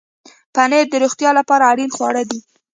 [0.53, 2.39] پنېر د روغتیا لپاره اړین خواړه دي.